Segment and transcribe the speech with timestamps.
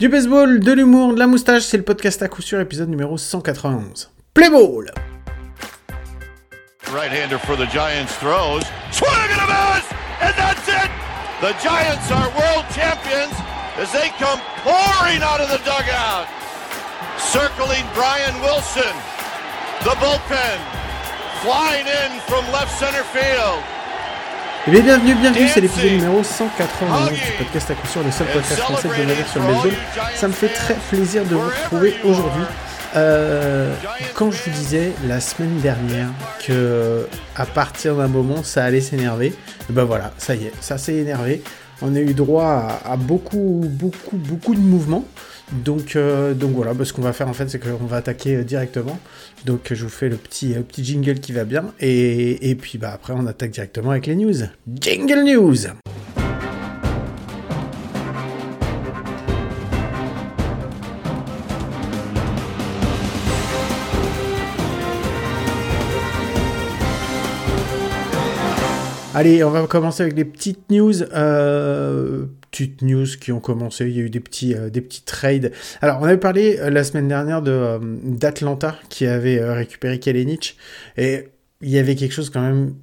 [0.00, 3.18] Du baseball, de l'humour, de la moustache, c'est le podcast à coup sûr, épisode numéro
[3.18, 4.10] 191.
[4.32, 4.90] Play ball!
[6.90, 8.64] Right-hander for the Giants throws.
[8.92, 9.84] Swing and a miss!
[10.22, 10.88] And that's it!
[11.42, 13.36] The Giants are world champions
[13.76, 16.24] as they come pouring out of the dugout.
[17.18, 18.96] Circling Brian Wilson.
[19.84, 20.58] The bullpen.
[21.44, 23.60] Flying in from left center field.
[24.66, 28.26] Eh bien, bienvenue, bienvenue, c'est l'épisode numéro 191 du podcast à coup sûr, le seul
[28.26, 29.72] podcast français de navire sur le baseball.
[30.14, 32.42] Ça me fait très plaisir de vous retrouver aujourd'hui.
[32.94, 33.74] Euh,
[34.12, 36.08] quand je vous disais la semaine dernière
[36.46, 37.06] que
[37.36, 39.32] à partir d'un moment ça allait s'énerver,
[39.70, 41.42] ben voilà, ça y est, ça s'est énervé.
[41.80, 45.06] On a eu droit à, beaucoup, beaucoup, beaucoup de mouvements.
[45.52, 48.36] Donc, euh, donc voilà, bah, ce qu'on va faire en fait, c'est qu'on va attaquer
[48.36, 48.98] euh, directement.
[49.46, 51.72] Donc je vous fais le petit, petit jingle qui va bien.
[51.80, 54.34] Et, et puis bah, après, on attaque directement avec les news.
[54.80, 55.66] Jingle News
[69.12, 71.02] Allez, on va commencer avec les petites news.
[71.02, 73.86] Euh, petites news qui ont commencé.
[73.86, 75.52] Il y a eu des petits, euh, des petits trades.
[75.80, 79.98] Alors, on avait parlé euh, la semaine dernière de euh, d'Atlanta qui avait euh, récupéré
[79.98, 80.56] Kalenic.
[80.96, 81.28] Et
[81.60, 82.74] il y avait quelque chose quand même.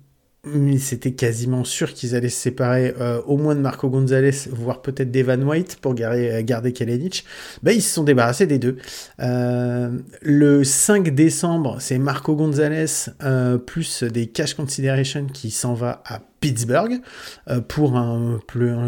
[0.80, 2.94] C'était quasiment sûr qu'ils allaient se séparer
[3.26, 7.26] au moins de Marco Gonzalez, voire peut-être d'Evan White pour garder, garder Kalenic.
[7.64, 8.78] Ben, ils se sont débarrassés des deux.
[9.20, 12.86] Le 5 décembre, c'est Marco Gonzalez
[13.66, 17.02] plus des cash consideration qui s'en va à Pittsburgh
[17.68, 18.88] pour un, un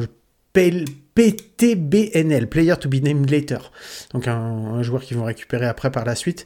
[0.54, 3.72] PTBNL, Player to be named later.
[4.14, 6.46] Donc un, joueur qu'ils vont récupérer après par la suite.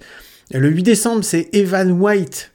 [0.51, 2.51] Le 8 décembre, c'est Evan White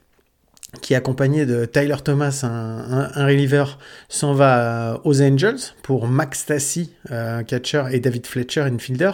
[0.83, 3.65] qui accompagné de Tyler Thomas, un, reliever,
[4.11, 9.13] s'en va aux Angels pour Max Tassi, un catcher, et David Fletcher, infielder.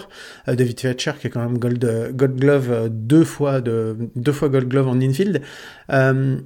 [0.48, 5.42] Euh, David Fletcher qui est quand même Gold, Glove deux fois Gold Glove en infield.
[5.92, 6.40] Euh,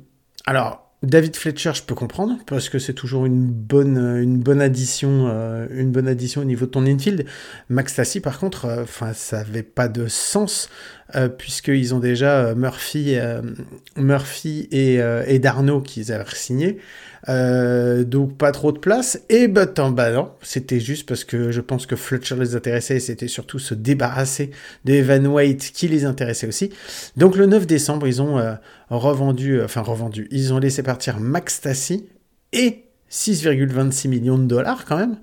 [0.44, 5.28] alors David Fletcher, je peux comprendre parce que c'est toujours une bonne, une bonne addition,
[5.28, 7.24] euh, une bonne addition au niveau de ton infield.
[7.68, 10.68] Max Tassi, par contre, enfin, ça avait pas de sens
[11.16, 13.42] euh, puisqu'ils ont déjà Murphy, euh,
[13.96, 16.78] Murphy et, et Darno qu'ils avaient signé.
[17.28, 19.20] Euh, donc pas trop de place.
[19.28, 23.28] Et bah, bah non, c'était juste parce que je pense que Fletcher les intéressait c'était
[23.28, 24.50] surtout se débarrasser
[24.84, 26.70] d'Evan White qui les intéressait aussi.
[27.16, 28.54] Donc le 9 décembre, ils ont euh,
[28.90, 32.06] revendu, enfin revendu, ils ont laissé partir Max Tassi
[32.52, 35.16] et 6,26 millions de dollars quand même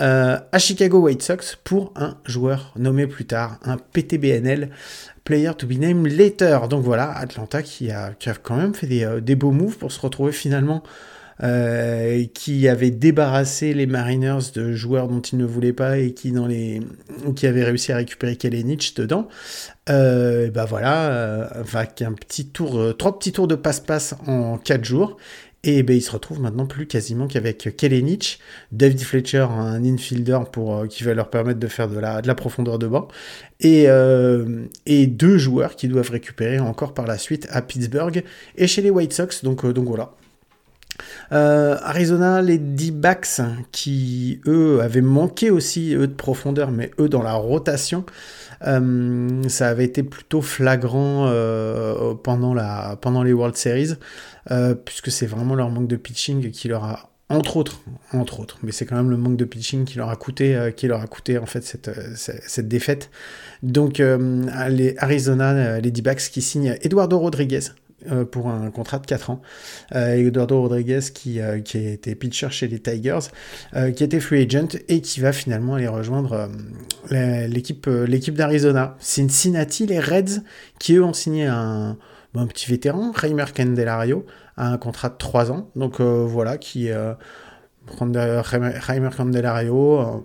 [0.00, 4.70] euh, à Chicago White Sox pour un joueur nommé plus tard, un PTBNL,
[5.24, 6.68] Player to be named later.
[6.68, 9.92] Donc voilà, Atlanta qui a, qui a quand même fait des, des beaux moves pour
[9.92, 10.82] se retrouver finalement
[11.42, 16.32] euh, qui avait débarrassé les Mariners de joueurs dont ils ne voulaient pas et qui,
[16.32, 16.80] dans les...
[17.34, 19.28] qui avaient réussi à récupérer Kalenic dedans.
[19.88, 24.58] Euh, bah voilà, euh, avec un petit tour, euh, trois petits tours de passe-passe en
[24.58, 25.16] quatre jours.
[25.62, 28.40] Et ben, il se retrouve maintenant plus quasiment qu'avec Kelenic,
[28.72, 32.26] David Fletcher, un infielder pour, euh, qui va leur permettre de faire de la, de
[32.26, 33.08] la profondeur de banc,
[33.60, 38.24] et, euh, et deux joueurs qui doivent récupérer encore par la suite à Pittsburgh
[38.56, 39.44] et chez les White Sox.
[39.44, 40.14] Donc, euh, donc voilà.
[41.32, 43.40] Euh, Arizona, les D-backs
[43.72, 48.04] qui, eux, avaient manqué aussi, eux, de profondeur, mais eux, dans la rotation,
[48.66, 53.94] euh, ça avait été plutôt flagrant euh, pendant, la, pendant les World Series,
[54.84, 57.80] puisque c'est vraiment leur manque de pitching qui leur a entre autres,
[58.12, 60.88] entre autres, mais c'est quand même le manque de pitching qui leur a coûté, qui
[60.88, 63.08] leur a coûté en fait cette, cette, cette défaite.
[63.62, 64.02] Donc
[64.68, 67.60] les Arizona, les D-backs qui signent Eduardo Rodriguez,
[68.10, 69.42] euh, pour un contrat de 4 ans.
[69.94, 73.28] Euh, Eduardo Rodriguez qui, euh, qui était pitcher chez les Tigers,
[73.74, 76.48] euh, qui était free agent et qui va finalement aller rejoindre
[77.10, 78.96] l'équipe d'Arizona.
[79.00, 80.42] Cincinnati, les Reds,
[80.78, 81.98] qui eux ont signé un,
[82.34, 84.24] un petit vétéran, Reimer Candelario,
[84.56, 85.70] à un contrat de 3 ans.
[85.76, 86.90] Donc voilà, qui...
[87.86, 90.24] Reimer Candelario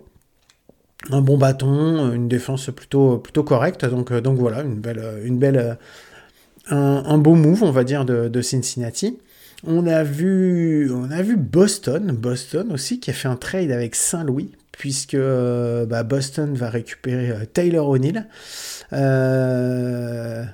[1.10, 3.84] un bon bâton, une défense plutôt plutôt correcte.
[3.84, 5.78] Donc donc voilà, une belle une belle
[6.68, 9.18] un, beau move, on va dire, de, de, Cincinnati.
[9.66, 13.94] On a vu, on a vu Boston, Boston aussi, qui a fait un trade avec
[13.94, 18.26] Saint-Louis, puisque euh, bah, Boston va récupérer euh, Taylor O'Neill.
[18.92, 20.44] Euh,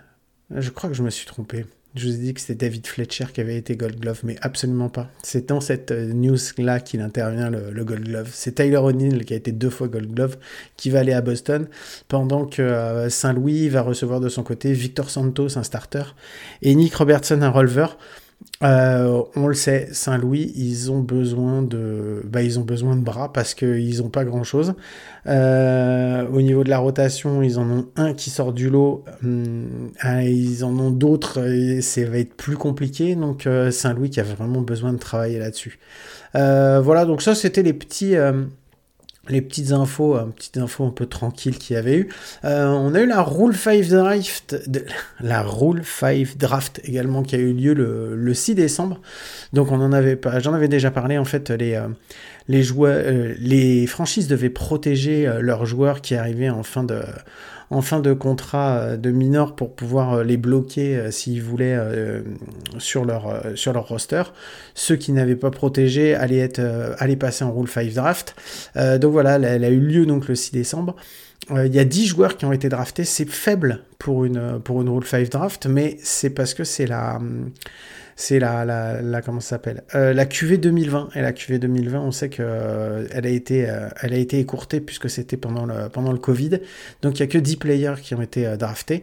[0.51, 1.67] je crois que je me suis trompé.
[1.95, 4.89] Je vous ai dit que c'était David Fletcher qui avait été Gold Glove, mais absolument
[4.89, 5.11] pas.
[5.23, 8.31] C'est dans cette news-là qu'il intervient le, le, Gold Glove.
[8.33, 10.39] C'est Tyler O'Neill qui a été deux fois Gold Glove
[10.79, 11.69] qui va aller à Boston,
[12.09, 16.05] pendant que euh, Saint-Louis va recevoir de son côté Victor Santos, un starter,
[16.63, 17.99] et Nick Robertson, un releveur.
[18.63, 23.33] Euh, on le sait, Saint-Louis, ils ont besoin de, bah, ils ont besoin de bras
[23.33, 24.75] parce qu'ils n'ont pas grand-chose.
[25.27, 29.91] Euh, au niveau de la rotation, ils en ont un qui sort du lot, hum,
[30.01, 33.15] ah, ils en ont d'autres, et ça va être plus compliqué.
[33.17, 35.79] Donc euh, Saint-Louis qui a vraiment besoin de travailler là-dessus.
[36.35, 38.15] voilà, donc ça c'était les petits
[39.29, 42.09] les petites infos, euh, petites infos un peu tranquilles qu'il y avait eu.
[42.45, 44.57] Euh, on a eu la Rule 5 Draft,
[45.21, 49.01] la Rule 5 Draft également qui a eu lieu le, 6 décembre.
[49.53, 51.89] Donc on en avait pas, j'en avais déjà parlé en fait les euh,
[52.49, 53.03] les joueurs,
[53.39, 56.85] les franchises devaient protéger leurs joueurs qui arrivaient en fin
[58.01, 61.79] de contrat euh, de minor pour pouvoir euh, les bloquer euh, s'ils voulaient
[62.79, 64.23] sur, leur, roster.
[64.75, 68.35] Ceux qui n'avaient pas protégé allaient passer en Rule 5 Draft.
[68.77, 70.97] donc voilà, elle, a eu lieu donc le 6 décembre.
[71.51, 74.89] Il y a 10 joueurs qui ont été draftés, c'est faible pour une, pour une
[74.89, 77.21] Rule 5 Draft, mais c'est parce que c'est la
[78.17, 81.11] c'est la, la, comment s'appelle euh, La QV 2020.
[81.15, 84.81] Et la QV 2020, on sait qu'elle euh, a été, euh, elle a été écourtée
[84.81, 86.61] puisque c'était pendant le, pendant le Covid.
[87.03, 89.03] Donc il n'y a que 10 players qui ont été draftés.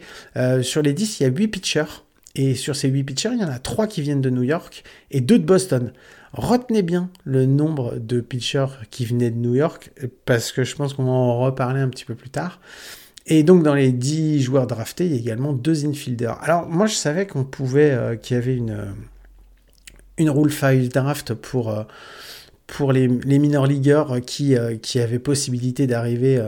[0.62, 2.04] sur les 10, il y a 8 pitchers.
[2.36, 4.84] Et sur ces 8 pitchers, il y en a 3 qui viennent de New York
[5.12, 5.92] et 2 de Boston.
[6.34, 9.92] Retenez bien le nombre de pitchers qui venaient de New York,
[10.26, 12.60] parce que je pense qu'on va en reparler un petit peu plus tard.
[13.32, 16.38] Et donc dans les 10 joueurs draftés, il y a également deux infielders.
[16.42, 18.86] Alors moi je savais qu'on pouvait, euh, qu'il y avait une, euh,
[20.18, 21.84] une rule 5 draft pour, euh,
[22.66, 26.40] pour les, minor leagueurs qui, qui avaient possibilité d'arriver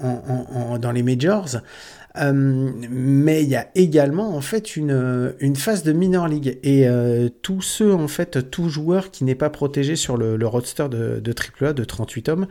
[0.00, 1.58] dans les majors.
[2.20, 6.88] mais il y a également en fait une, une phase de minor league et
[7.42, 11.34] tous ceux en fait tout joueur qui n'est pas protégé sur le, roster de, de
[11.62, 12.46] AAA de 38 hommes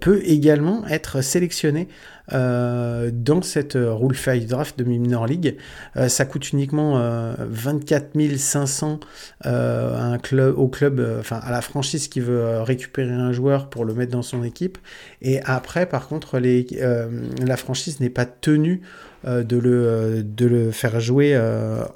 [0.00, 1.86] peut également être sélectionné
[2.32, 5.56] euh, dans cette euh, Rule 5 Draft de Minor League.
[5.96, 7.00] Euh, ça coûte uniquement
[7.38, 9.00] 24 500
[9.44, 13.94] un club, au club, enfin à la franchise qui veut récupérer un joueur pour le
[13.94, 14.78] mettre dans son équipe.
[15.22, 18.82] Et après, par contre, la franchise n'est pas tenue
[19.26, 21.38] de, le, de le faire jouer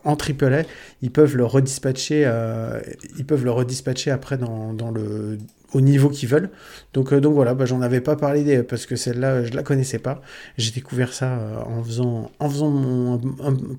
[0.05, 0.63] en AAA.
[1.03, 2.31] Ils peuvent le redispatcher,
[3.19, 5.39] ils peuvent le redispatcher après dans, dans le
[5.75, 6.51] au niveau qu'ils veulent.
[6.95, 9.99] Donc, euh, donc voilà, bah, j'en avais pas parlé parce que celle-là, je la connaissais
[9.99, 10.23] pas.
[10.57, 13.19] J'ai découvert ça euh, en faisant, en faisant mon,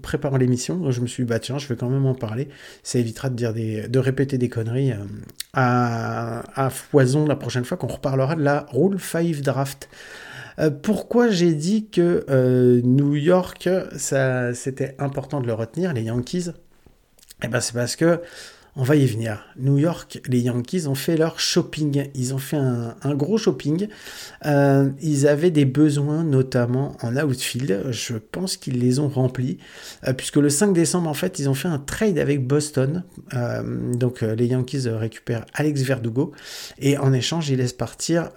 [0.02, 0.92] préparant l'émission.
[0.92, 2.50] Je me suis dit, bah je vais quand même en parler.
[2.84, 4.98] Ça évitera de dire des, de répéter des conneries euh,
[5.54, 9.90] à, à, foison la prochaine fois qu'on reparlera de la Rule 5 Draft.
[10.84, 16.52] pourquoi j'ai dit que New York, ça, c'était important de le retenir, les Yankees?
[17.44, 18.22] Eh ben, c'est parce que
[18.78, 19.46] on va y venir.
[19.58, 22.10] New York, les Yankees ont fait leur shopping.
[22.14, 23.88] Ils ont fait un, gros shopping.
[24.46, 27.86] Euh, ils avaient des besoins, notamment en outfield.
[27.92, 29.60] Je pense qu'ils les ont remplis.
[30.06, 33.04] Euh, puisque le 5 décembre, en fait, ils ont fait un trade avec Boston.
[33.34, 36.34] Euh, donc, les Yankees récupèrent Alex Verdugo.
[36.78, 38.32] Et en échange, ils laissent partir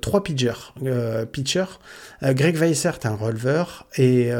[0.00, 0.80] trois pitchers.
[2.22, 3.86] Greg Weissert, un releveur.
[3.98, 4.30] Et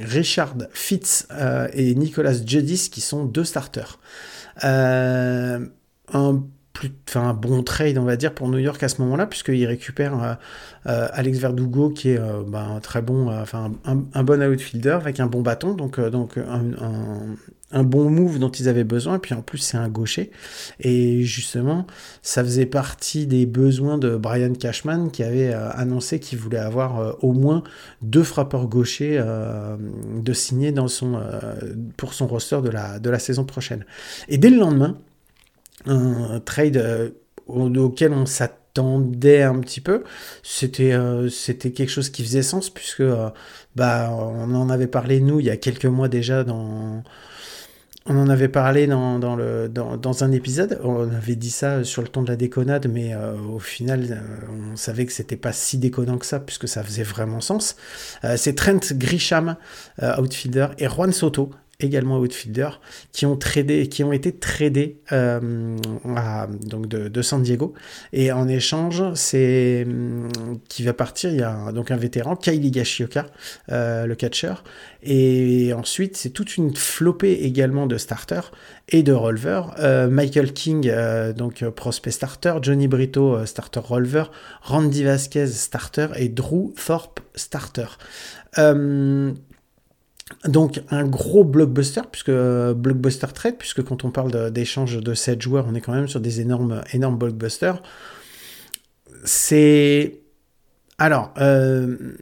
[0.00, 1.28] Richard Fitz
[1.74, 3.98] et Nicolas Judis, qui sont deux starters.
[4.64, 5.66] Euh,
[6.12, 9.66] un plus, un bon trade, on va dire, pour New York à ce moment-là, puisqu'il
[9.66, 10.34] récupère euh,
[10.86, 15.42] euh, Alex Verdugo, qui est bah, un très bon, un, bon outfielder avec un bon
[15.42, 17.34] bâton, donc, donc un,
[17.72, 20.30] bon move dont ils avaient besoin, et puis en plus, c'est un gaucher.
[20.80, 21.86] Et justement,
[22.22, 27.32] ça faisait partie des besoins de Brian Cashman, qui avait annoncé qu'il voulait avoir au
[27.32, 27.62] moins
[28.02, 30.72] deux frappeurs gauchers de signer
[31.96, 32.70] pour son roster de
[33.10, 33.84] la, saison prochaine.
[34.28, 34.96] Et dès le lendemain,
[35.86, 37.10] un trade euh,
[37.46, 40.04] auquel on s'attendait un petit peu.
[40.42, 43.30] C'était euh, quelque chose qui faisait sens puisque euh,
[43.76, 47.02] bah on en avait parlé nous il y a quelques mois déjà dans
[48.08, 52.28] on en avait parlé dans, un épisode, on avait dit ça sur le ton de
[52.28, 56.68] la déconnade, mais au final, on savait que c'était pas si déconnant que ça, puisque
[56.68, 57.76] ça faisait vraiment sens.
[58.36, 59.56] c'est Trent Grisham,
[60.18, 61.50] outfielder, et Juan Soto,
[61.80, 62.70] également outfielder,
[63.12, 65.76] qui ont tradé, qui ont été tradés euh,
[66.66, 67.72] donc de, San Diego.
[68.12, 70.28] Et en échange, c'est hum,
[70.68, 71.30] qui va partir.
[71.30, 73.26] Il y a donc un vétéran, Kylie Gashioka,
[73.70, 74.54] euh, le catcher.
[75.04, 78.50] Et ensuite, c'est toute une flopée également de starters
[78.88, 79.76] et de releveurs.
[79.78, 80.90] Euh, Michael King,
[81.36, 84.24] donc prospect starter, Johnny Brito, starter relver,
[84.62, 87.86] Randy Vasquez, starter, et Drew Thorpe, starter.
[90.44, 95.66] Donc un gros blockbuster, puisque blockbuster trade, puisque quand on parle d'échange de, 7 joueurs,
[95.68, 97.82] on est quand même sur des énormes, énormes blockbusters.
[99.24, 100.20] C'est...
[100.98, 102.16] Alors, euh,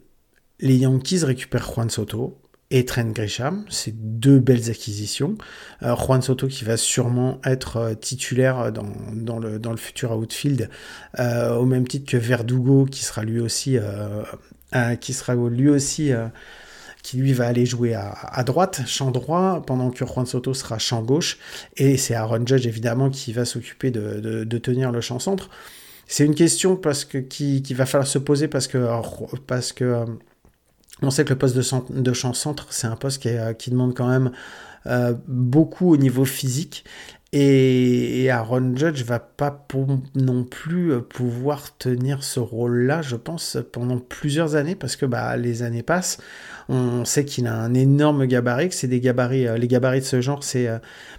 [0.61, 2.39] les Yankees récupèrent Juan Soto,
[2.71, 3.65] et Trent Grisham.
[3.69, 5.37] C'est deux belles acquisitions.
[5.83, 10.69] Euh, Juan Soto qui va sûrement être euh, titulaire dans, le, dans le futur outfield,
[11.19, 13.79] euh, au même titre que Verdugo qui sera lui aussi
[17.07, 21.03] qui lui va aller jouer à, droite, champ droit, pendant que Juan Soto sera champ
[21.03, 21.39] gauche.
[21.77, 25.49] Et c'est Aaron Judge évidemment qui va s'occuper de, tenir le champ centre.
[26.09, 28.85] C'est une question parce que, qui, va falloir se poser parce que,
[29.47, 30.05] parce que
[31.01, 34.09] on sait que le poste de, champ centre, c'est un poste qui, euh, demande quand
[34.09, 34.33] même
[34.87, 36.85] euh, beaucoup au niveau physique.
[37.39, 39.67] Et, Aaron Judge va pas
[40.15, 45.37] non plus euh, pouvoir tenir ce rôle-là, je pense, pendant plusieurs années, parce que bah,
[45.37, 46.17] les années passent.
[46.71, 50.21] On sait qu'il a un énorme gabarit, que c'est des gabarits, les gabarits de ce
[50.23, 50.69] genre, c'est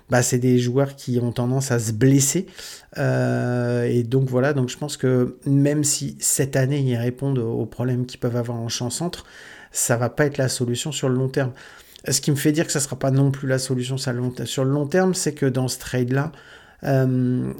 [0.10, 2.48] bah, des joueurs qui ont tendance à se blesser.
[2.98, 8.06] et donc voilà, donc je pense que même si cette année ils répondent aux problèmes
[8.06, 9.24] qu'ils peuvent avoir en champ centre,
[9.72, 11.52] ça va pas être la solution sur le long terme.
[12.06, 14.72] Ce qui me fait dire que ça sera pas non plus la solution sur le
[14.72, 16.32] long terme, c'est que dans ce trade-là,
[16.84, 17.52] euh,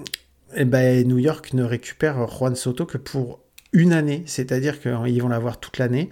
[0.56, 3.40] eh ben, New York ne récupère Juan Soto que pour
[3.74, 6.10] une année, c'est-à-dire qu'ils vont l'avoir toute l'année.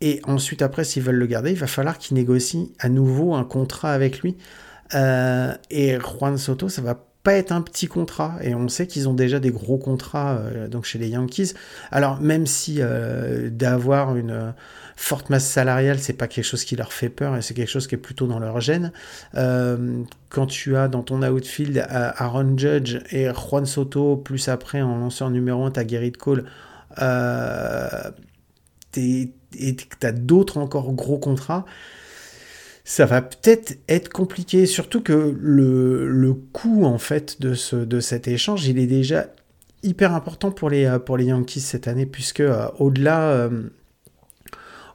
[0.00, 3.44] Et ensuite, après, s'ils veulent le garder, il va falloir qu'ils négocient à nouveau un
[3.44, 4.36] contrat avec lui.
[4.94, 9.06] Euh, et Juan Soto, ça va pas être un petit contrat et on sait qu'ils
[9.06, 11.52] ont déjà des gros contrats euh, donc chez les Yankees.
[11.90, 12.80] Alors même si
[13.50, 14.54] d'avoir une
[15.00, 17.86] forte masse salariale, c'est pas quelque chose qui leur fait peur et c'est quelque chose
[17.86, 18.92] qui est plutôt dans leur gène.
[19.34, 24.82] Euh, quand tu as dans ton outfield euh, Aaron Judge et Juan Soto, plus après
[24.82, 26.44] en lanceur numéro 1, tu as Gerrit Cole,
[27.00, 28.10] euh,
[28.94, 31.64] et tu as d'autres encore gros contrats,
[32.84, 38.00] ça va peut-être être compliqué, surtout que le, le coût en fait de, ce, de
[38.00, 39.28] cet échange, il est déjà
[39.82, 42.42] hyper important pour les, pour les Yankees cette année, puisque
[42.78, 43.48] au-delà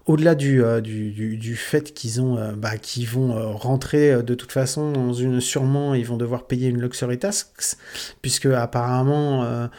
[0.06, 4.36] au-delà du, euh, du, du, fait qu'ils ont, euh, bah, qu'ils vont euh, rentrer de
[4.36, 7.78] toute façon dans une, sûrement, ils vont devoir payer une luxury tax,
[8.22, 9.70] puisque apparemment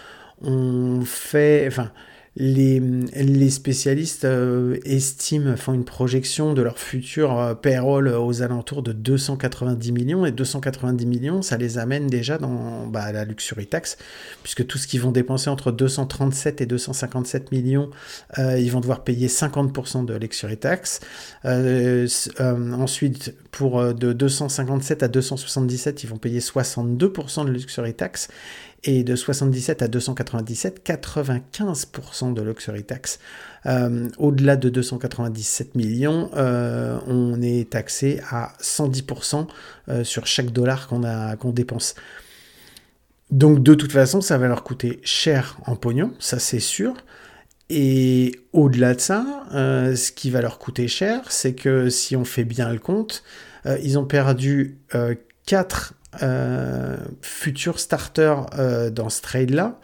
[0.42, 1.90] on fait, enfin,
[2.38, 8.92] les, spécialistes euh, estiment, font une projection de leur futur euh, payroll aux alentours de
[8.92, 13.96] 290 millions, et 290 millions, ça les amène déjà dans bah, la luxury tax,
[14.42, 17.90] puisque tout ce qu'ils vont dépenser entre 237 et 257 millions,
[18.38, 21.00] euh, ils vont devoir payer 50% de luxury tax.
[21.44, 28.28] ensuite, pour de 257 à 277, ils vont payer 62% de luxury tax
[28.84, 33.18] et de 77 à 297, 95% de luxury tax.
[33.66, 39.48] Euh, au-delà de 297 millions, euh, on est taxé à 110%
[39.88, 41.94] euh, sur chaque dollar qu'on dépense.
[43.30, 46.94] Donc de toute façon, ça va leur coûter cher en pognon, ça c'est sûr.
[47.68, 52.44] Et au-delà de ça, ce qui va leur coûter cher, c'est que si on fait
[52.44, 53.24] bien le compte,
[53.82, 54.78] ils ont perdu
[55.46, 55.95] 4 euh,
[57.22, 59.78] futurs starters euh, dans ce trade-là.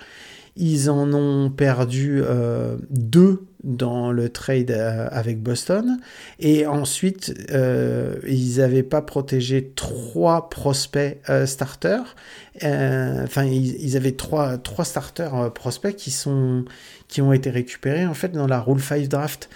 [0.54, 5.98] Ils en ont perdu euh, deux dans le trade avec Boston.
[6.40, 12.16] Et ensuite, ils n'avaient pas protégé trois prospects starters.
[12.60, 16.64] Enfin, ils, avaient trois, trois starters prospects qui, sont,
[17.06, 19.48] qui ont été récupérés en fait dans la Rule 5 draft.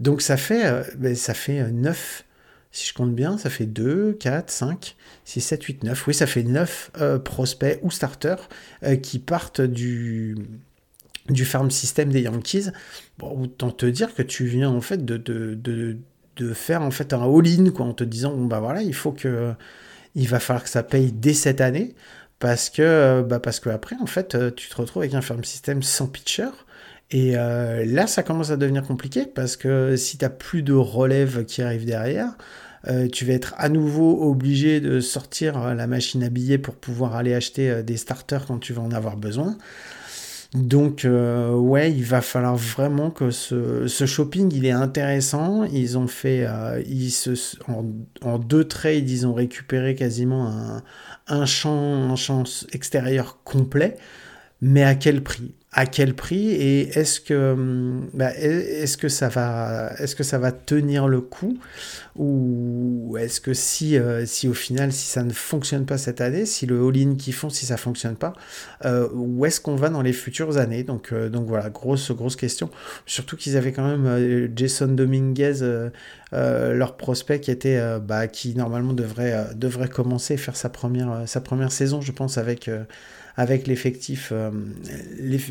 [0.00, 2.24] Donc ça fait, ben, ça fait 9
[2.72, 6.06] si je compte bien, ça fait 2, 4, 5, 6, 7, 8, 9.
[6.08, 8.48] Oui, ça fait 9 euh, prospects ou starters
[8.82, 10.34] euh, qui partent du,
[11.44, 12.70] farm system des Yankees.
[13.20, 15.98] Autant te dire que tu viens en fait de,
[16.54, 19.52] faire en fait un all-in en te disant bon bah voilà, il faut que
[20.14, 21.94] il va falloir que ça paye dès cette année
[22.38, 25.82] parce que bah parce que après en fait tu te retrouves avec un farm system
[25.82, 26.48] sans pitcher.
[27.12, 31.44] Et euh, là, ça commence à devenir compliqué parce que si tu plus de relève
[31.44, 32.30] qui arrive derrière,
[32.88, 36.74] euh, tu vas être à nouveau obligé de sortir euh, la machine à billets pour
[36.74, 39.58] pouvoir aller acheter des starters quand tu vas en avoir besoin.
[40.54, 45.64] Donc ouais, il va falloir vraiment que ce, shopping il est intéressant.
[45.64, 46.46] Ils ont fait,
[46.86, 50.82] ils se, en, deux trades, ils ont récupéré quasiment un,
[51.26, 53.96] un champ, un champ extérieur complet.
[54.60, 55.54] Mais à quel prix?
[55.74, 61.58] À quel prix et est-ce que, hum, bah, est-ce que ça va, tenir le coup
[62.14, 66.44] ou est-ce que si, euh, si au final, si ça ne fonctionne pas cette année,
[66.44, 68.34] si le all-in qu'ils font, si ça fonctionne pas,
[68.84, 70.82] euh, où est-ce qu'on va dans les futures années?
[70.82, 72.68] Donc, euh, donc voilà, grosse, grosse question.
[73.06, 75.88] Surtout qu'ils avaient quand même Jason Dominguez,
[76.32, 82.02] leur prospect qui était, bah, qui normalement devrait, commencer faire sa première, sa première saison,
[82.02, 82.68] je pense, avec
[83.36, 84.32] avec l'effectif,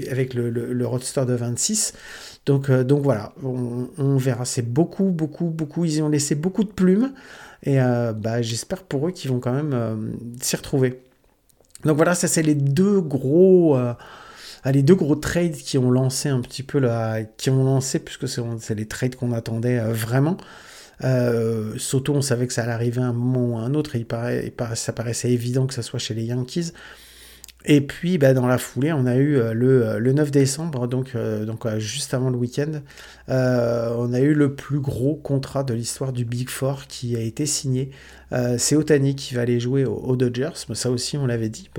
[0.09, 1.93] avec le, roadster de 26.
[2.45, 4.45] Donc, donc voilà, on, verra.
[4.45, 5.85] C'est beaucoup, beaucoup, beaucoup.
[5.85, 7.13] Ils y ont laissé beaucoup de plumes.
[7.63, 11.01] Et bah, j'espère pour eux qu'ils vont quand même s'y retrouver.
[11.85, 13.77] Donc voilà, ça c'est les deux gros
[14.69, 18.27] les deux gros trades qui ont lancé un petit peu là, qui ont lancé, puisque
[18.27, 20.37] c'est les trades qu'on attendait euh, vraiment.
[21.03, 23.95] Euh, Soto, on savait que ça allait arriver à un moment ou à un autre,
[23.95, 26.73] et il paraît, ça paraissait évident que ça soit chez les Yankees.
[27.65, 31.15] Et puis, bah, dans la foulée, on a eu euh, le, le 9 décembre, donc,
[31.15, 32.81] donc juste avant le week-end,
[33.27, 37.45] on a eu le plus gros contrat de l'histoire du Big Four qui a été
[37.45, 37.91] signé.
[38.57, 41.69] c'est Otani qui va aller jouer aux, Dodgers, mais ça aussi, on l'avait dit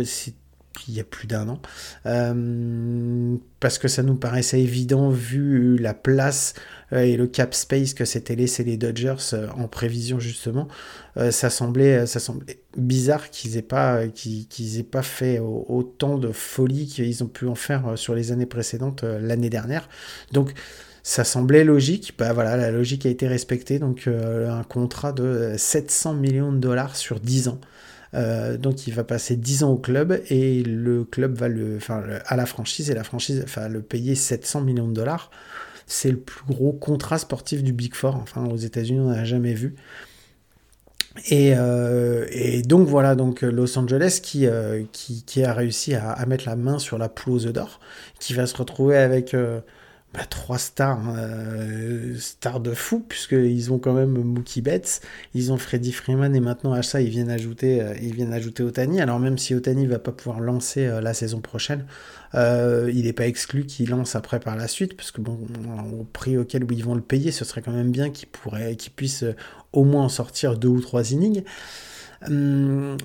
[0.88, 1.61] il y a plus d'un an,
[2.07, 6.55] euh, parce que ça nous paraissait évident vu la place
[6.93, 10.69] euh, et le cap space que s'étaient laissé les Dodgers euh, en prévision justement.
[11.31, 17.23] ça, semblait, ça semblait bizarre qu'ils aient, pas, aient pas fait autant de folie qu'ils
[17.23, 19.88] ont pu en faire sur les années précédentes l'année dernière.
[20.33, 20.55] Donc
[21.02, 26.14] ça semblait logique, bah voilà, la logique a été respectée, donc un contrat de 700
[26.14, 27.61] millions de dollars sur 10 ans.
[28.14, 32.02] Euh, donc il va passer 10 ans au club et le club va le, enfin,
[32.26, 35.31] à la franchise et la franchise va le payer 700 millions de dollars.
[35.87, 38.16] C'est le plus gros contrat sportif du Big Four.
[38.16, 39.75] Enfin, aux États-Unis, on n'a jamais vu.
[41.28, 46.25] Et, euh, donc voilà, donc Los Angeles qui, euh, qui, qui, a réussi à, à,
[46.25, 47.81] mettre la main sur la poule aux œufs d'or,
[48.19, 49.37] qui va se retrouver avec
[50.14, 55.00] bah, trois stars, hein, euh, stars de fou, puisqu'ils ont quand même Mookie Betts,
[55.35, 59.00] ils ont Freddie Freeman et maintenant à ça ils viennent ajouter, euh, ils ajouter Otani.
[59.00, 61.87] Alors même si Otani va pas pouvoir lancer euh, la saison prochaine,
[62.35, 66.64] il n'est pas exclu qu'il lance après par la suite, parce que au prix auquel
[66.71, 68.28] ils vont le payer, ce serait quand même bien qu'il
[68.76, 69.25] qu'il puisse
[69.73, 71.42] au moins en sortir deux ou trois innings.
[72.26, 72.97] Hum,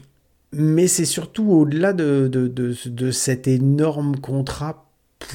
[0.53, 4.86] mais c'est surtout au-delà de, de, de, de cet énorme contrat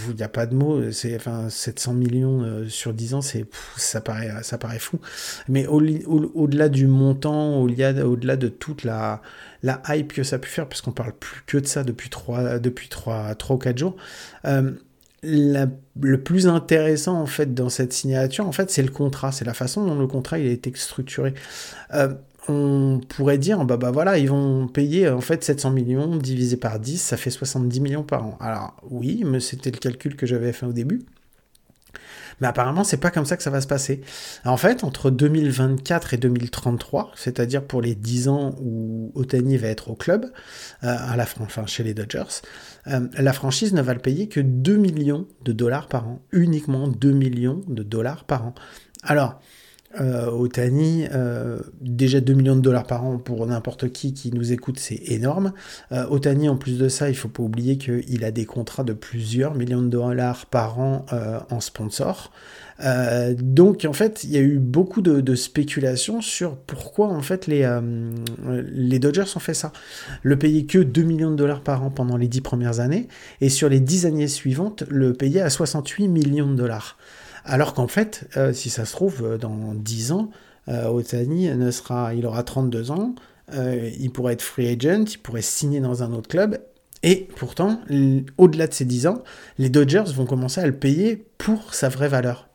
[0.09, 3.47] il n'y a pas de mots, c'est enfin 700 millions euh, sur 10 ans, c'est
[3.77, 5.01] ça paraît ça paraît fou.
[5.49, 9.23] Mais au-delà du montant, au-delà de toute la
[9.63, 12.11] la hype que ça a pu faire, parce qu'on parle plus que de ça depuis
[12.11, 13.97] 3 depuis 3, 3 ou 4 jours.
[14.47, 14.73] Euh,
[15.25, 19.55] le plus intéressant en fait dans cette signature, en fait, c'est le contrat, c'est la
[19.55, 21.35] façon dont le contrat il a été structuré.
[21.95, 22.13] Euh,
[22.49, 26.81] on pourrait dire, bah, bah voilà, ils vont payer en fait 700 millions divisé par
[26.81, 28.37] 10, ça fait 70 millions par an.
[28.41, 31.07] Alors oui, mais c'était le calcul que j'avais fait au début.
[32.41, 34.01] Mais apparemment, c'est pas comme ça que ça va se passer.
[34.45, 39.91] En fait, entre 2024 et 2033, c'est-à-dire pour les 10 ans où Otani va être
[39.91, 40.25] au club,
[40.83, 42.43] euh, à la, enfin chez les Dodgers,
[42.89, 46.23] euh, la franchise ne va le payer que 2 millions de dollars par an.
[46.33, 48.55] Uniquement 2 millions de dollars par an.
[49.05, 49.41] Alors,
[50.01, 50.49] euh,
[51.13, 55.01] euh, déjà 2 millions de dollars par an pour n'importe qui qui nous écoute, c'est
[55.07, 55.53] énorme.
[55.93, 59.55] Euh, en plus de ça, il faut pas oublier qu'il a des contrats de plusieurs
[59.55, 62.33] millions de dollars par an euh, en sponsor.
[63.39, 67.69] donc en fait, il y a eu beaucoup de, spéculations sur pourquoi en fait les,
[68.73, 69.73] les Dodgers ont fait ça.
[70.23, 73.09] Le payer que 2 millions de dollars par an pendant les 10 premières années
[73.41, 76.97] et sur les 10 années suivantes, le payer à 68 millions de dollars.
[77.45, 80.31] Alors qu'en fait, euh, si ça se trouve, euh, dans 10 ans,
[80.69, 83.15] euh, Otani ne sera, il aura 32 ans,
[83.55, 86.59] il pourrait être free agent, il pourrait signer dans un autre club,
[87.03, 87.81] et pourtant,
[88.39, 89.25] au-delà de ces 10 ans,
[89.59, 92.49] les Dodgers vont commencer à le payer pour sa vraie valeur.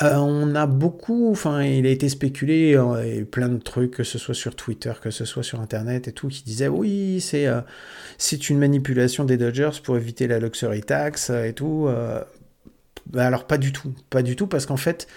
[0.00, 4.34] on a beaucoup, enfin, il a été spéculé, et plein de trucs, que ce soit
[4.34, 7.48] sur Twitter, que ce soit sur Internet et tout, qui disaient oui, c'est
[8.18, 11.88] c'est une manipulation des Dodgers pour éviter la luxury tax et tout.
[13.12, 15.08] Bah, alors pas du tout, pas du tout, parce qu'en fait,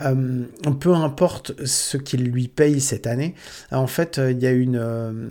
[0.00, 0.44] euh,
[0.80, 3.34] peu importe ce qu'il lui paye cette année,
[3.70, 5.28] en fait, il y a une, euh,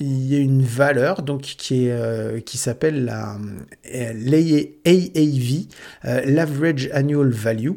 [0.00, 3.36] il y a une valeur donc qui est euh, qui s'appelle la
[3.84, 5.66] l'AAV,
[6.24, 7.72] l'average annual value,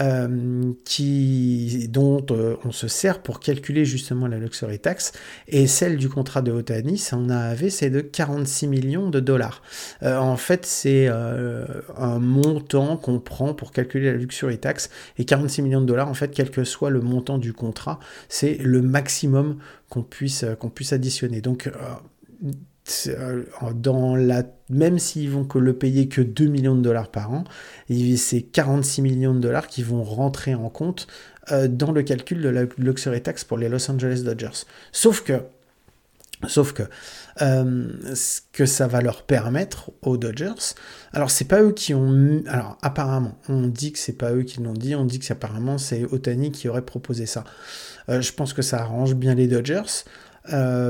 [0.00, 5.12] euh, qui, dont euh, on se sert pour calculer justement la luxury tax.
[5.48, 9.62] Et celle du contrat de Otani, on avait, c'est de 46 millions de dollars.
[10.02, 14.88] Euh, en fait, c'est un montant qu'on prend pour calculer la luxury tax.
[15.18, 18.54] Et 46 millions de dollars, en fait, quel que soit le montant du contrat, c'est
[18.54, 19.58] le maximum
[19.92, 21.42] qu'on puisse, qu'on puisse additionner.
[21.42, 21.70] Donc,
[23.08, 27.30] euh, dans la, même s'ils vont que le payer que 2 millions de dollars par
[27.30, 27.44] an,
[28.16, 31.06] c'est 46 millions de dollars qui vont rentrer en compte
[31.52, 34.64] euh, dans le calcul de la luxury tax pour les Los Angeles Dodgers.
[34.92, 35.42] Sauf que,
[36.48, 36.84] sauf que,
[37.42, 37.88] euh,
[38.52, 40.74] que ça va leur permettre aux Dodgers,
[41.12, 44.62] alors c'est pas eux qui ont, alors apparemment, on dit que c'est pas eux qui
[44.62, 47.44] l'ont dit, on dit que apparemment c'est Otani qui aurait proposé ça.
[48.08, 50.04] Je pense que ça arrange bien les Dodgers.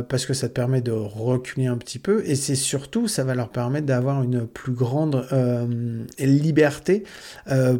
[0.09, 3.35] parce que ça te permet de reculer un petit peu, et c'est surtout, ça va
[3.35, 5.27] leur permettre d'avoir une plus grande
[6.19, 7.05] liberté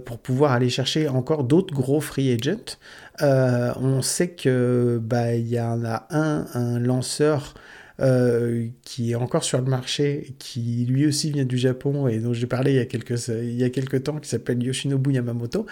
[0.05, 2.77] pour pouvoir aller chercher encore d'autres gros free agents.
[3.21, 7.55] on sait que bah y en a un, un lanceur
[8.01, 12.33] euh, qui est encore sur le marché, qui lui aussi vient du Japon et dont
[12.33, 15.67] j'ai parlé il y a quelques, il y a quelques temps, qui s'appelle Yoshinobu Yamamoto.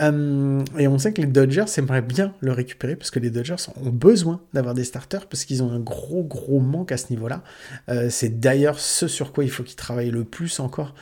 [0.00, 3.56] Euh, et on sait que les Dodgers aimeraient bien le récupérer parce que les Dodgers
[3.84, 7.42] ont besoin d'avoir des starters parce qu'ils ont un gros gros manque à ce niveau-là.
[7.88, 10.94] Euh, c'est d'ailleurs ce sur quoi il faut qu'ils travaillent le plus encore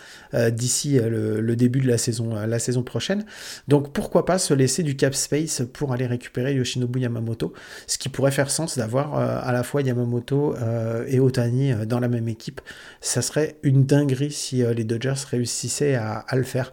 [0.50, 3.24] d'ici le, début de la saison, la saison prochaine.
[3.68, 7.52] Donc pourquoi pas se laisser du cap space pour aller récupérer Yoshinobu Yamamoto,
[7.86, 12.00] ce qui pourrait faire sens d'avoir à la fois Yamamoto euh, et Otani euh, dans
[12.00, 12.60] la même équipe.
[13.00, 16.72] Ça serait une dinguerie si euh, les Dodgers réussissaient à, le faire.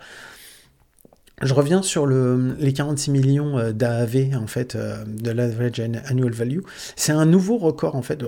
[1.42, 6.60] Je reviens sur le, les 46 millions d'AAV en fait de l'average annual value.
[6.96, 8.18] C'est un nouveau record en fait.
[8.18, 8.28] De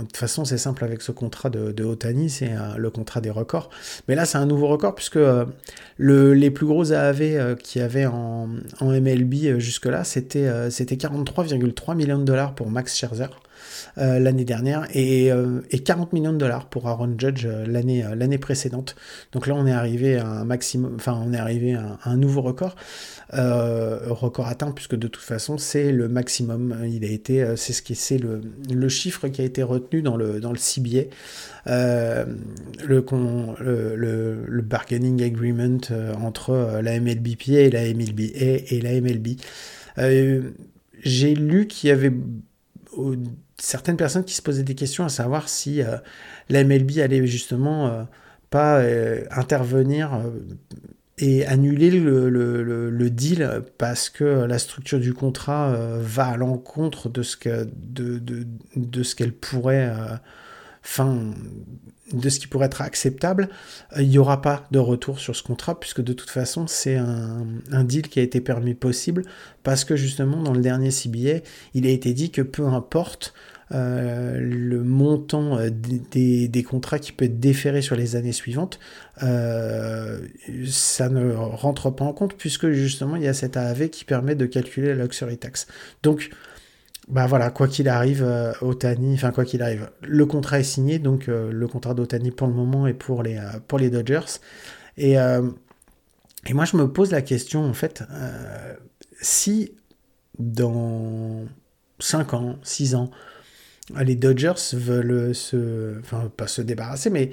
[0.00, 3.70] toute façon, c'est simple avec ce contrat de, Otani, c'est le contrat des records.
[4.08, 5.18] Mais là, c'est un nouveau record puisque
[5.96, 12.18] le, les plus gros AAV qu'il y avait en, en MLB jusque-là, c'était 43,3 millions
[12.18, 13.30] de dollars pour Max Scherzer.
[13.98, 15.30] Euh, l'année dernière et,
[15.84, 18.94] 40 euh, millions de dollars pour Aaron Judge euh, l'année l'année précédente.
[19.32, 22.42] Donc là, on est arrivé à un maximum, enfin, on est arrivé à un, nouveau
[22.42, 22.76] record.
[23.32, 26.76] record atteint puisque de toute façon c'est le maximum.
[26.88, 28.40] Il a été, c'est ce qui c'est le,
[28.72, 31.08] le, chiffre qui a été retenu dans le dans le CBA,
[31.66, 33.04] le,
[33.60, 35.78] le, le, bargaining agreement
[36.22, 39.36] entre la MLBPA et la MLBA et la MLB.
[41.02, 42.12] J'ai lu qu'il y avait
[43.58, 45.96] certaines personnes qui se posaient des questions à savoir si euh,
[46.48, 48.02] la MLB allait justement euh,
[48.50, 50.22] pas euh, intervenir
[51.18, 57.36] et annuler le, deal parce que la structure du contrat va à l'encontre de ce
[57.36, 59.92] qu'elle pourrait
[60.82, 61.34] enfin
[62.12, 63.48] de ce qui pourrait être acceptable,
[63.96, 67.84] il n'y aura pas de retour sur ce contrat, puisque de toute façon, c'est un,
[67.84, 69.22] deal qui a été permis possible,
[69.62, 71.40] parce que justement, dans le dernier CBA,
[71.74, 73.34] il a été dit que peu importe
[73.72, 78.80] euh, le montant euh, des, contrats qui peut être déféré sur les années suivantes,
[79.22, 80.18] euh,
[80.66, 84.34] ça ne rentre pas en compte puisque justement il y a cet AAV qui permet
[84.34, 85.68] de calculer la luxury tax.
[86.02, 86.30] Donc
[87.10, 88.26] bah voilà, quoi qu'il arrive,
[88.60, 92.54] Otani, enfin quoi qu'il arrive, le contrat est signé, donc le contrat d'Otani pour le
[92.54, 94.38] moment est pour les, pour les Dodgers.
[94.96, 98.04] Et, et moi je me pose la question en fait,
[99.20, 99.72] si
[100.38, 101.46] dans
[101.98, 103.10] 5 ans, 6 ans,
[104.04, 107.30] les Dodgers veulent se, enfin pas se débarrasser, mais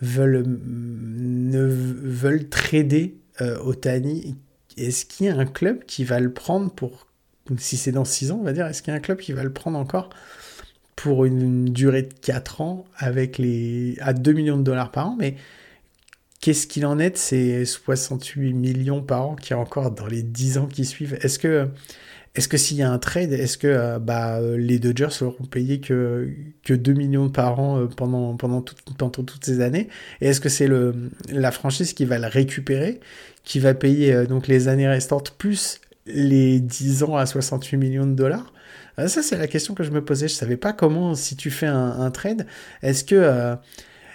[0.00, 4.36] veulent ne veulent trader euh, Otani.
[4.76, 7.07] Est-ce qu'il y a un club qui va le prendre pour,
[7.56, 9.32] si c'est dans 6 ans, on va dire, est-ce qu'il y a un club qui
[9.32, 10.10] va le prendre encore
[10.96, 15.16] pour une durée de 4 ans avec les à 2 millions de dollars par an,
[15.18, 15.36] mais
[16.40, 20.06] qu'est-ce qu'il en est de ces 68 millions par an qui y a encore dans
[20.06, 21.18] les 10 ans qui suivent?
[21.22, 21.68] Est-ce que
[22.34, 25.80] est-ce que s'il y a un trade, est-ce que euh, bah, les Dodgers auront payé
[25.80, 26.30] que,
[26.62, 29.88] que 2 millions par an euh, pendant, pendant, toutes ces années?
[30.20, 30.68] Et est-ce que c'est
[31.30, 33.00] la franchise qui va le récupérer,
[33.42, 38.06] qui va payer euh, donc les années restantes plus les 10 ans à 68 millions
[38.06, 38.52] de dollars
[38.96, 40.28] Ça, c'est la question que je me posais.
[40.28, 42.46] Je ne savais pas comment, si tu fais un, trade,
[42.82, 43.56] est-ce que...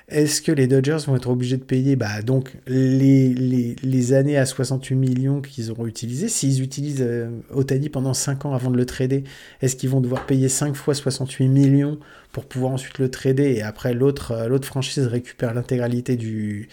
[0.09, 4.45] Est-ce que les Dodgers vont être obligés de payer bah, donc les, les, années à
[4.45, 6.27] 68 millions qu'ils auront utilisées?
[6.27, 9.23] S'ils utilisent euh, Otani pendant 5 ans avant de le trader,
[9.61, 11.99] est-ce qu'ils vont devoir payer 5 fois 68 millions
[12.33, 16.67] pour pouvoir ensuite le trader et après l'autre euh, l'autre franchise récupère l'intégralité du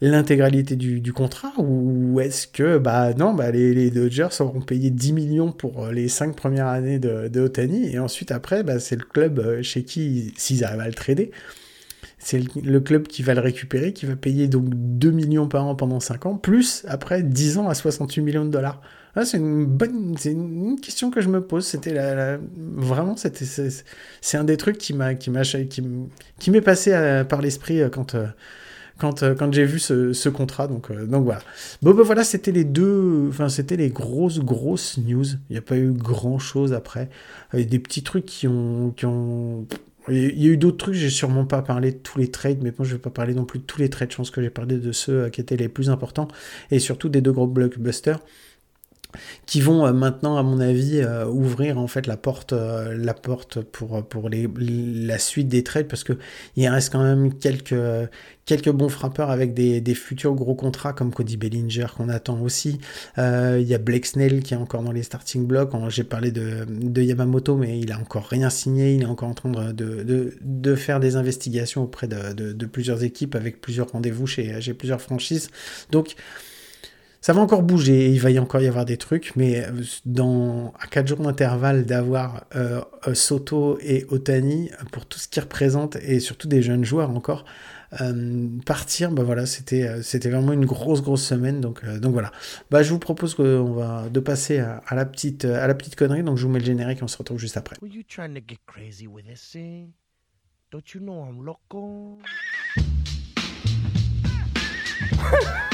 [0.00, 5.52] l'intégralité du, contrat ou est-ce que bah non bah les, Dodgers auront payé 10 millions
[5.52, 9.04] pour euh, les 5 premières années de, de Otani et ensuite après bah, c'est le
[9.04, 11.32] club chez qui s'ils arrivent à le trader
[12.18, 15.74] c'est le club qui va le récupérer, qui va payer donc 2 millions par an
[15.74, 18.80] pendant 5 ans, plus après 10 ans à 68 millions de dollars.
[19.14, 21.66] Ah, c'est une bonne, c'est une question que je me pose.
[21.66, 23.44] C'était la, vraiment, c'était,
[24.20, 27.88] c'est un des trucs qui m'a, qui m'a, qui, m'est passé euh, par l'esprit euh,
[27.88, 28.26] quand, euh,
[28.98, 30.68] quand, quand j'ai vu ce, contrat.
[30.68, 31.40] Donc, donc voilà.
[31.82, 35.24] Bon, ben voilà, c'était les deux, enfin, c'était les grosses, grosses news.
[35.48, 37.08] Il n'y a pas eu grand chose après.
[37.52, 39.66] des petits trucs qui ont, qui ont,
[40.10, 42.72] il y a eu d'autres trucs, j'ai sûrement pas parlé de tous les trades, mais
[42.76, 44.50] moi je vais pas parler non plus de tous les trades, je pense que j'ai
[44.50, 46.28] parlé de ceux euh, qui étaient les plus importants,
[46.70, 48.20] et surtout des deux gros blockbusters.
[49.46, 53.14] Qui vont euh, maintenant, à mon avis, euh, ouvrir en fait la porte, euh, la
[53.14, 56.12] porte pour, pour les, la suite des trades parce que
[56.56, 57.74] il reste quand même quelques,
[58.44, 62.78] quelques bons frappeurs avec des, des futurs gros contrats comme Cody Bellinger qu'on attend aussi.
[63.16, 65.72] Il y a Blake Snell qui est encore dans les starting blocks.
[65.88, 68.94] J'ai parlé de, de, Yamamoto, mais il a encore rien signé.
[68.94, 73.34] Il est encore en train de, de, de faire des investigations auprès de, plusieurs équipes
[73.34, 75.48] avec plusieurs rendez-vous chez, chez plusieurs franchises.
[75.90, 76.14] Donc,
[77.20, 79.72] ça va encore bouger, il va y encore y avoir des trucs, mais euh,
[80.06, 85.42] dans, à 4 jours d'intervalle d'avoir euh, euh, Soto et Otani pour tout ce qu'ils
[85.42, 87.44] représentent et surtout des jeunes joueurs encore,
[88.66, 92.32] partir, bah voilà, c'était c'était vraiment une grosse grosse semaine, donc donc voilà.
[92.70, 96.22] Bah je vous propose qu'on va de passer à, la petite à la petite connerie,
[96.22, 97.76] donc je vous mets le générique et on se retrouve juste après.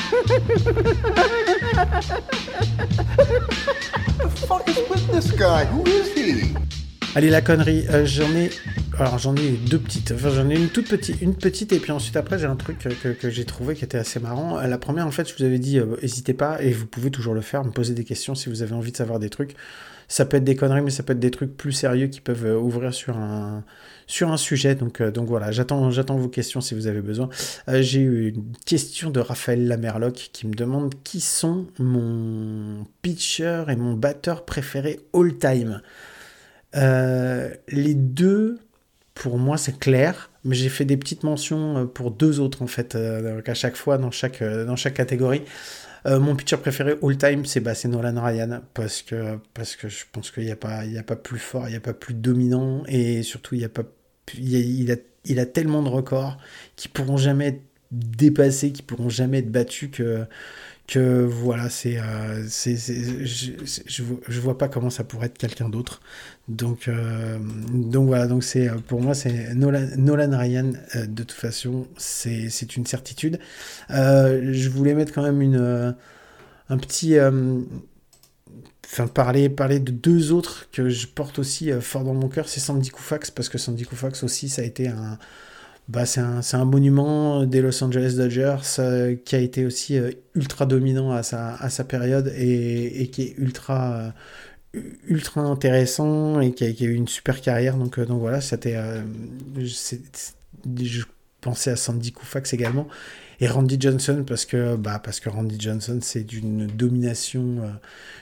[7.14, 8.50] Allez la connerie, euh, j'en ai,
[8.98, 11.92] alors j'en ai deux petites, enfin j'en ai une toute petite, une petite et puis
[11.92, 14.58] ensuite après j'ai un truc que, j'ai trouvé qui était assez marrant.
[14.58, 17.10] Euh, la première en fait je vous avais dit, n'hésitez euh, pas et vous pouvez
[17.10, 19.54] toujours le faire, me poser des questions si vous avez envie de savoir des trucs.
[20.06, 22.56] Ça peut être des conneries mais ça peut être des trucs plus sérieux qui peuvent
[22.60, 23.64] ouvrir sur un
[24.06, 24.74] sur un sujet.
[24.74, 27.28] Donc, euh, donc voilà, j'attends, j'attends vos questions si vous avez besoin.
[27.68, 33.64] Euh, j'ai eu une question de Raphaël Lamerloc qui me demande qui sont mon pitcher
[33.68, 35.80] et mon batteur préféré all time?
[36.76, 38.58] Euh, les deux,
[39.14, 40.30] pour moi, c'est clair.
[40.44, 44.10] Mais j'ai fait des petites mentions pour deux autres en fait, à chaque fois dans
[44.10, 45.42] chaque, dans chaque catégorie.
[46.04, 50.30] mon pitcher préféré all time, c'est bah, Nolan Ryan, parce que, parce que je pense
[50.30, 53.22] qu'il n'y a, pas, a pas plus fort, il n'y a pas plus dominant, et
[53.22, 53.84] surtout, il n'y a pas
[54.38, 56.38] il a, il a tellement de records
[56.76, 60.24] qui pourront jamais être dépassés, qui pourront jamais être battus que
[60.86, 63.52] que voilà, c'est, euh, c'est, je,
[63.86, 66.00] je, vois pas comment ça pourrait être quelqu'un d'autre.
[66.48, 67.38] Donc, euh,
[67.72, 70.72] donc voilà, donc c'est pour moi c'est Nolan, Ryan.
[70.94, 73.38] Euh, de toute façon, c'est, c'est une certitude.
[73.90, 75.96] je voulais mettre quand même une
[76.70, 77.18] un petit
[78.94, 82.48] enfin parler, parler de deux autres que je porte aussi euh, fort dans mon cœur,
[82.48, 85.18] c'est Sandy Koufax, parce que Sandy Koufax aussi, ça a été un...
[85.88, 90.12] Bah, c'est un, un, monument des Los Angeles Dodgers euh, qui a été aussi euh,
[90.34, 94.14] ultra dominant à sa, à sa période et, et qui est ultra,
[95.06, 97.76] ultra intéressant et qui a, qui a, eu une super carrière.
[97.76, 98.76] Donc, donc voilà, c'était,
[100.74, 101.02] je
[101.42, 102.88] pensais à Sandy Koufax également
[103.40, 107.68] et Randy Johnson parce que bah parce que Randy Johnson c'est d'une domination euh,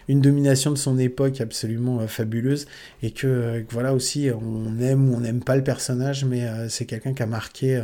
[0.08, 2.66] une domination de son époque absolument euh, fabuleuse.
[3.02, 6.86] Et que, euh, voilà aussi on aime ou on n'aime pas le personnage mais c'est
[6.86, 7.82] quelqu'un qui a marqué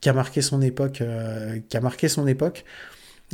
[0.00, 1.02] qui a marqué son époque
[1.68, 2.64] qui a marqué son époque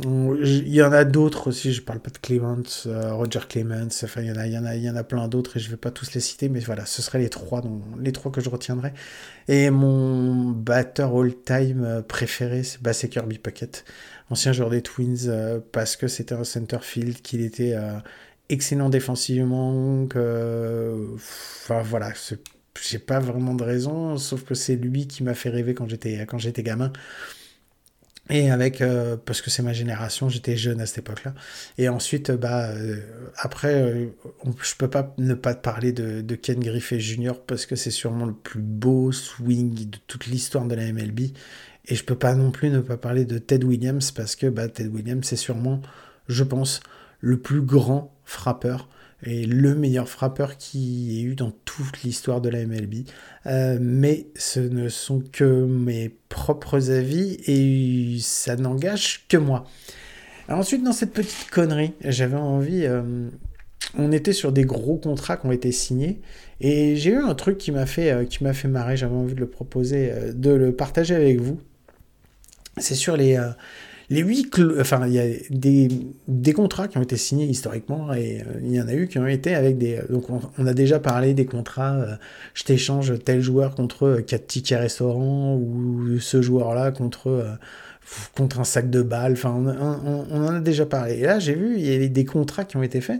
[0.03, 4.27] il y en a d'autres aussi, je parle pas de Clements, Roger Clements, enfin il
[4.27, 5.71] y en a, il y en a, il y en a plein d'autres et je
[5.71, 8.39] vais pas tous les citer, mais voilà, ce seraient les trois, dont, les trois que
[8.39, 8.93] je retiendrai.
[9.47, 13.85] Et mon batteur all-time préféré, c'est bah, Kirby Puckett,
[14.29, 17.97] ancien joueur des Twins, euh, parce que c'était un center field, qu'il était euh,
[18.49, 22.13] excellent défensivement, que, enfin voilà,
[22.81, 26.25] j'ai pas vraiment de raison, sauf que c'est lui qui m'a fait rêver quand j'étais
[26.27, 26.91] quand j'étais gamin.
[28.29, 31.33] Et avec, euh, parce que c'est ma génération, j'étais jeune à cette époque-là.
[31.77, 32.97] Et ensuite, bah, euh,
[33.37, 34.07] après, euh,
[34.61, 37.33] je peux pas ne pas parler de, de Ken Griffey Jr.
[37.45, 41.31] parce que c'est sûrement le plus beau swing de toute l'histoire de la MLB.
[41.85, 44.67] Et je peux pas non plus ne pas parler de Ted Williams parce que bah,
[44.67, 45.81] Ted Williams, c'est sûrement,
[46.27, 46.81] je pense,
[47.21, 48.89] le plus grand frappeur
[49.23, 53.07] et le meilleur frappeur qui ait eu dans toute l'histoire de la MLB.
[53.45, 59.65] Euh, mais ce ne sont que mes propres avis et ça n'engage que moi.
[60.49, 62.85] ensuite, dans cette petite connerie, j'avais envie...
[62.85, 63.29] Euh,
[63.97, 66.19] on était sur des gros contrats qui ont été signés
[66.59, 69.33] et j'ai eu un truc qui m'a fait, euh, qui m'a fait marrer, j'avais envie
[69.33, 71.59] de le proposer, de le partager avec vous.
[72.77, 73.39] C'est sur les,
[74.09, 75.89] les huit, enfin, il y a des,
[76.29, 79.19] des, contrats qui ont été signés historiquement et euh, il y en a eu qui
[79.19, 79.99] ont été avec des.
[80.09, 81.95] Donc, on, a déjà parlé des contrats.
[81.95, 82.15] Euh,
[82.53, 87.57] je t'échange tel joueur contre 4 euh, tickets restaurants ou ce joueur-là contre
[88.33, 89.33] contre un sac de balles.
[89.33, 91.15] Enfin, on, en a déjà parlé.
[91.15, 93.19] Et là, j'ai vu, il y a des contrats qui ont été faits.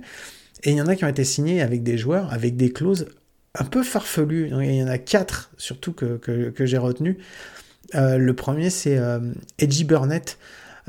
[0.64, 3.08] Et il y en a qui ont été signés avec des joueurs, avec des clauses
[3.56, 4.50] un peu farfelues.
[4.54, 7.18] Il y en a quatre, surtout, que, que, que j'ai retenu.
[7.94, 8.98] le premier, c'est
[9.60, 10.38] Edgy Burnett.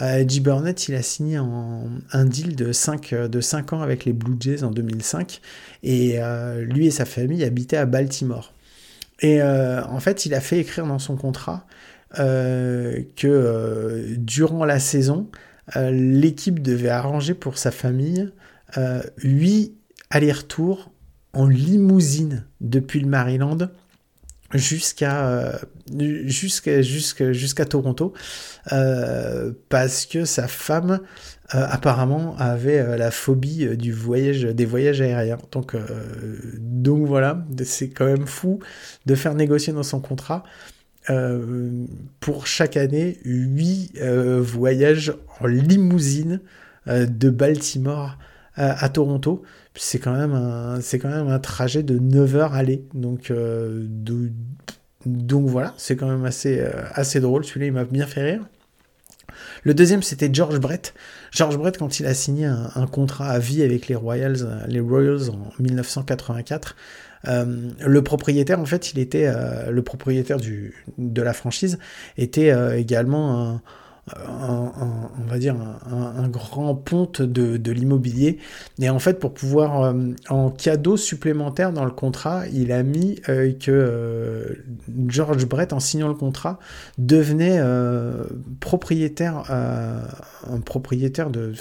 [0.01, 4.13] Euh, Eddie Burnett, il a signé un deal de 5, de 5 ans avec les
[4.13, 5.41] Blue Jays en 2005
[5.83, 8.55] et euh, lui et sa famille habitaient à Baltimore.
[9.21, 11.67] Et euh, en fait, il a fait écrire dans son contrat
[12.15, 15.29] que durant la saison,
[15.77, 18.31] l'équipe devait arranger pour sa famille
[19.23, 19.75] 8
[20.09, 20.91] allers-retours
[21.35, 23.59] en limousine depuis le Maryland
[24.55, 25.59] jusqu'à
[26.33, 28.15] jusqu'à Toronto
[29.69, 31.01] parce que sa femme
[31.51, 35.39] apparemment avait la phobie du voyage des voyages aériens.
[35.53, 35.77] Donc
[36.59, 38.61] donc voilà c'est quand même fou
[39.07, 40.45] de faire négocier dans son contrat
[41.11, 41.87] euh,
[42.21, 46.41] pour chaque année 8 euh, voyages en limousine
[46.87, 48.19] euh, de Baltimore
[48.59, 49.43] à Toronto.
[49.75, 52.85] C'est quand, même un, quand même un trajet de 9 heures aller.
[52.95, 53.33] Donc,
[55.07, 56.61] donc voilà, c'est quand même assez,
[56.93, 57.45] assez drôle.
[57.45, 58.43] Celui-là, il m'a bien fait rire.
[59.63, 60.95] Le deuxième, c'était George Brett.
[61.31, 65.31] George Brett, quand il a signé un, contrat à vie avec les Royals, les Royals
[65.31, 66.75] en 1984,
[67.27, 71.79] euh, le propriétaire, en fait, il était euh, le propriétaire du, de la franchise
[72.17, 73.63] était euh, également un,
[74.29, 75.57] on va dire
[75.91, 78.39] un, grand ponte de, l'immobilier.
[78.81, 79.95] Et en fait, pour pouvoir,
[80.29, 83.21] en cadeau supplémentaire dans le contrat, il a mis
[83.61, 84.65] que
[85.07, 86.59] George Brett, en signant le contrat,
[86.99, 87.61] devenait
[88.61, 91.53] propriétaire, un propriétaire de,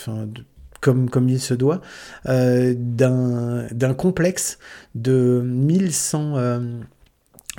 [0.82, 1.82] comme, comme il se doit,
[2.28, 4.58] euh, d'un complexe
[4.96, 6.80] de 1100 euh,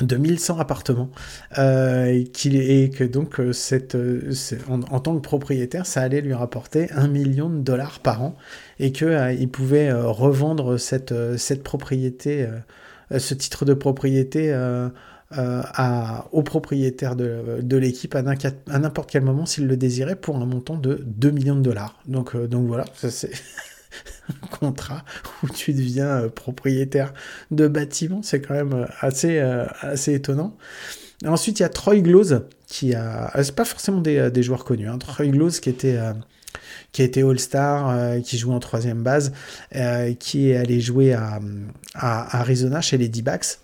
[0.00, 1.10] de 1100 appartements
[1.58, 3.96] euh, et que donc euh, cette,
[4.68, 8.36] en, tant que propriétaire ça allait lui rapporter un million de dollars par an
[8.78, 12.46] et que il pouvait revendre cette, cette propriété
[13.16, 14.52] ce titre de propriété
[15.36, 20.36] euh, à, au propriétaire de, de l'équipe à n'importe quel moment s'il le désirait pour
[20.36, 22.00] un montant de 2 millions de dollars.
[22.06, 23.30] Donc, euh, donc voilà, c'est
[24.50, 25.04] contrat
[25.42, 27.12] où tu deviens euh, propriétaire
[27.50, 30.56] de bâtiments, c'est quand même assez, assez étonnant.
[31.26, 33.32] Ensuite, il y a Troy Glose, qui a.
[33.42, 34.88] C'est pas forcément des, joueurs connus.
[34.88, 34.98] Hein.
[34.98, 35.98] Troy Glose, qui était.
[36.92, 39.32] qui a All-Star, qui joue en troisième base,
[40.20, 41.40] qui est allé jouer à,
[41.94, 43.58] à Arizona chez les D-Backs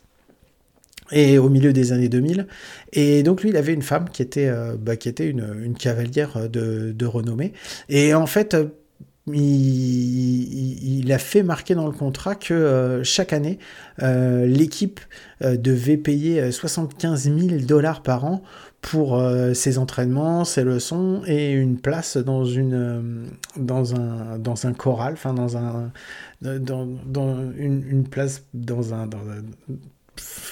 [1.13, 2.47] et au milieu des années 2000.
[2.93, 5.75] Et donc lui, il avait une femme qui était, euh, bah, qui était une, une
[5.75, 7.53] cavalière de, de, renommée.
[7.89, 8.57] Et en fait,
[9.29, 13.59] euh, il, a fait marquer dans le contrat que euh, chaque année,
[13.99, 15.01] l'équipe
[15.41, 18.43] devait payer 75 000 dollars par an
[18.81, 19.23] pour
[19.55, 25.33] ses entraînements, ses leçons et une place dans une dans un dans un choral, enfin
[25.33, 25.91] dans un
[26.43, 29.09] dans, dans une, place dans un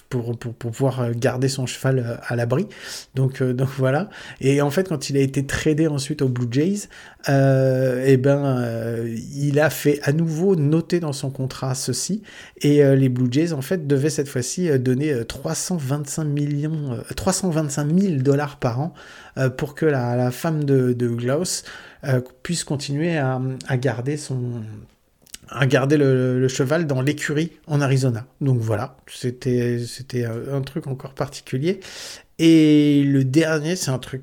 [0.08, 2.66] pour, pour, pouvoir garder son cheval euh, à l'abri.
[3.14, 4.08] Donc, euh, donc voilà.
[4.40, 6.88] Et en fait, quand il a été tradé ensuite aux Blue Jays,
[7.28, 12.22] euh, eh ben, euh, il a fait à nouveau noter dans son contrat ceci.
[12.60, 18.58] Et les Blue Jays, en fait, devaient cette fois-ci donner 325 millions, 325 000 dollars
[18.58, 18.94] par an
[19.56, 21.64] pour que la, la femme de, de Klaus
[22.42, 24.62] puisse continuer à, à garder son
[25.54, 28.26] à garder le, cheval dans l'écurie en Arizona.
[28.40, 31.80] Donc voilà, c'était c'était un truc encore particulier.
[32.38, 34.22] Et le dernier, c'est un truc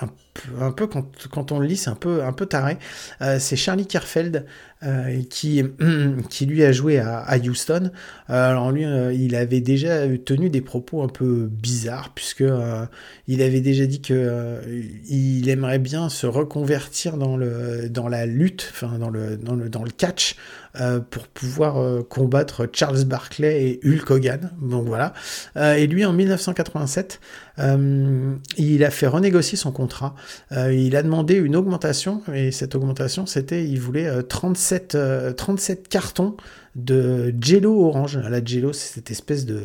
[0.00, 2.78] un peu, quand, on le lit, c'est un peu, un peu taré.
[3.20, 4.46] Euh, c'est Charlie Kerfeld
[4.82, 5.62] euh, qui,
[6.30, 7.90] qui lui a joué à, Houston.
[8.30, 12.44] Euh, alors lui, il avait déjà tenu des propos un peu bizarres puisque
[13.26, 14.60] il avait déjà dit que
[15.08, 19.68] il aimerait bien se reconvertir dans le dans la lutte, enfin dans le dans le
[19.68, 20.36] dans le catch
[21.10, 24.50] pour pouvoir combattre Charles Barkley et Hulk Hogan.
[24.62, 25.12] Donc voilà.
[25.56, 27.20] Et lui, en 1987,
[28.56, 30.14] il a fait renégocier son contrat.
[30.50, 34.96] il a demandé une augmentation, et cette augmentation, c'était, il voulait 37,
[35.36, 36.36] 37 cartons
[36.76, 38.18] de Jello orange.
[38.18, 39.62] La Jello, c'est cette espèce de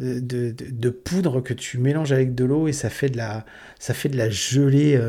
[0.00, 3.46] de, de, poudre que tu mélanges avec de l'eau et ça fait de la,
[3.78, 5.00] ça fait de la gelée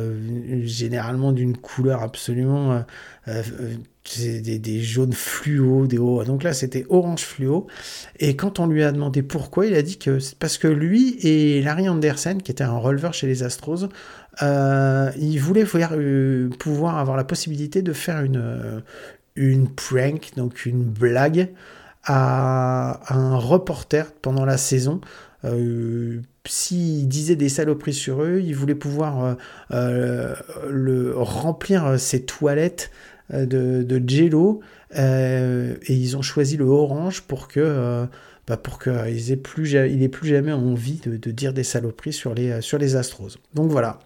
[0.64, 2.86] généralement d'une couleur absolument
[4.16, 6.24] des, des, jaunes fluo, des hauts.
[6.24, 7.68] Donc là, c'était orange fluo.
[8.20, 11.18] Et quand on lui a demandé pourquoi, il a dit que c'est parce que lui
[11.22, 13.90] et Larry Anderson, qui était un releveur chez les Astros,
[14.42, 18.80] euh, ils voulaient euh, pouvoir avoir la possibilité de faire une, euh,
[19.36, 21.50] une prank, donc une blague,
[22.08, 25.02] à, un reporter pendant la saison.
[25.46, 29.36] Euh, s'il disait des saloperies sur eux, il voulait pouvoir
[29.70, 32.90] le, remplir ses toilettes
[33.34, 34.62] euh, de, de Jello
[34.96, 38.06] euh, et ils ont choisi le orange pour que euh,
[38.48, 38.94] bah pour qu'il
[39.32, 39.76] aient plus
[40.10, 43.38] plus jamais envie de, dire des saloperies sur les sur les Astros.
[43.54, 44.00] Donc voilà.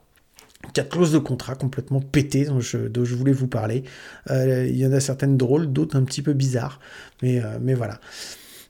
[0.73, 3.83] Quatre clauses de contrat complètement pétées dont je, voulais vous parler.
[4.29, 6.79] il y en a certaines drôles, d'autres un petit peu bizarres,
[7.21, 7.99] mais, mais voilà.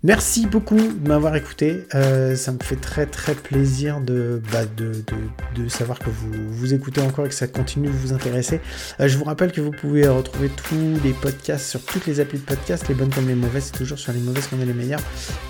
[0.03, 1.85] Merci beaucoup de m'avoir écouté.
[1.93, 6.31] Euh, ça me fait très très plaisir de, bah, de, de, de, savoir que vous,
[6.49, 8.61] vous écoutez encore et que ça continue de vous intéresser.
[8.99, 12.39] Euh, je vous rappelle que vous pouvez retrouver tous les podcasts sur toutes les applis
[12.39, 14.73] de podcast, les bonnes comme les mauvaises, c'est toujours sur les mauvaises qu'on est les
[14.73, 15.03] meilleurs.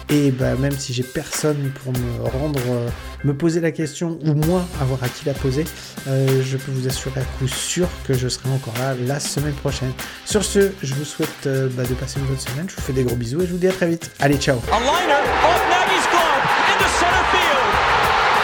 [0.10, 2.90] Et bah, même si j'ai personne pour me rendre, euh,
[3.24, 5.64] me poser la question ou moi avoir à qui la poser,
[6.08, 9.94] je peux vous assurer à coup sûr que je serai encore là la semaine prochaine.
[10.26, 11.48] Sur ce, je vous souhaite
[11.78, 12.66] bah, de passer une bonne semaine.
[12.68, 14.12] Je vous fais des gros bisous et je vous dis à très vite.
[14.20, 14.58] Allez, ciao.
[14.58, 17.70] A liner off Nagy's glove into center field.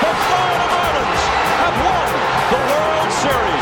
[0.05, 1.23] The Florida Marlins
[1.57, 2.09] have won
[2.53, 3.56] the World Series.